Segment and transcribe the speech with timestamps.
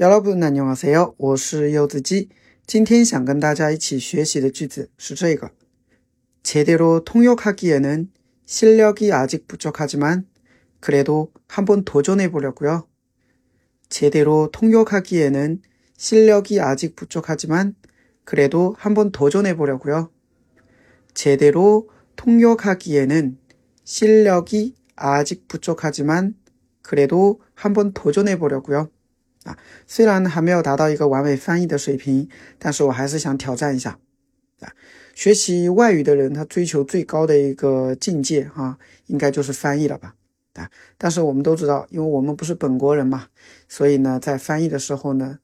[0.00, 1.14] 여러분 안녕하세요.
[1.18, 2.28] 我是柚子鸡.
[2.66, 5.52] 今天想跟大家一起学习的句子是这个.
[6.42, 8.10] 제대로 통역하기에는
[8.44, 10.26] 실력이 아직 부족하지만
[10.80, 12.88] 그래도 한번 도전해 보려고요.
[13.88, 15.62] 제대로 통역하기에는
[15.96, 17.76] 실력이 아직 부족하지만
[18.24, 20.10] 그래도 한번 도전해 보려고요.
[21.14, 23.38] 제대로 통역하기에는
[23.84, 26.34] 실력이 아직 부족하지만
[26.82, 28.90] 그래도 한번 도전해 보려고요.
[29.43, 33.97] 啊，虽然呢还没有达到一个完美翻译的水平，但是我还是想挑战一下。
[34.59, 34.73] 啊，
[35.15, 40.15] 学习外语的人，他追求最高的一个境界，啊，应该就是翻译了吧？
[40.55, 43.27] 啊，但是我们都知道，因为我们不是本国人嘛，
[43.69, 45.39] 所以呢，在翻译的时候呢，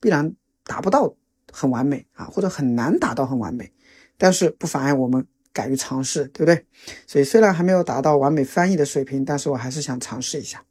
[0.00, 1.14] 必然达不到
[1.52, 3.72] 很完美啊，或者很难达到很完美。
[4.18, 6.66] 但是不妨碍我们敢于尝试，对不对？
[7.06, 10.64] 所以虽然还没有达到完美翻译的水平，但是我还是想尝试一下。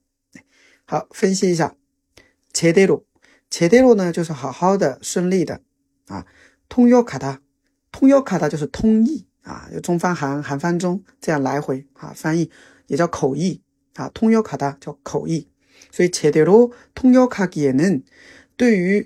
[0.85, 1.73] 好，分析一下。
[2.55, 3.05] 切对路，
[3.49, 5.59] 切对路呢，就是好好的、顺利的
[6.07, 6.25] 啊。
[6.69, 7.41] 通约卡达，
[7.91, 12.49] 通约卡达就是通译啊，就中翻韩，韩翻中，这样来回啊翻译，
[12.87, 13.61] 也叫口译
[13.95, 14.09] 啊。
[14.13, 15.49] 通约卡达叫口译，
[15.91, 18.01] 所以切对路通约卡也能
[18.55, 19.05] 对于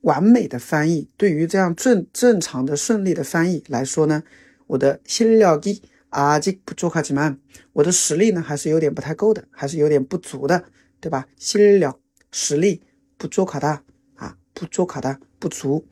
[0.00, 4.22] 完美的翻译，对于这样正正常的、顺利的翻译来说呢，
[4.68, 7.38] 我的心料的啊，这不做卡几曼，
[7.74, 10.64] 我的实力呢还是有点不太够的，还是有点不足的，
[10.98, 11.26] 对吧？
[11.36, 12.00] 心料
[12.31, 12.83] 实力。
[13.17, 13.83] 不做卡的
[14.15, 15.85] 啊，不做卡的不足，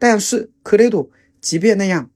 [0.00, 2.10] 但是可雷度，即便那样，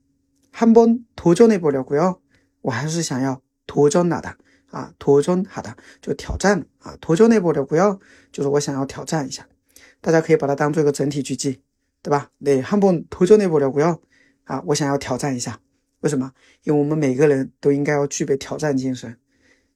[0.52, 2.18] 한번도전해보려고 요，
[2.62, 4.36] 我还是想要도전하的
[4.72, 8.00] 啊，도전하的就挑战啊，도전해보려고 요，
[8.32, 9.46] 就是我想要挑战一下，
[10.00, 11.60] 大家可以把它当做一个整体句记，
[12.02, 12.32] 对吧？
[12.40, 14.00] 네한번도전해보려고 요，
[14.46, 15.60] 啊，我想要挑战一下，
[16.00, 16.32] 为什么？
[16.64, 19.16] 因为我们每个人都应该要具备挑战精神，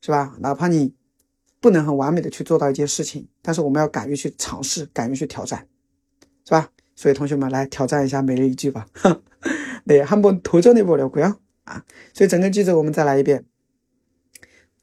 [0.01, 0.35] 是吧？
[0.41, 0.97] 哪怕你。
[1.65, 5.67] 不能很完美的去做到一件事情，但是我们要敢于去尝试，敢于去挑战，
[6.45, 6.71] 是吧？
[6.97, 8.87] 所以同学们来挑战一下每日一句吧。
[9.87, 13.45] 对，한번도전해보려고요啊，所以整个句子我们再来一遍。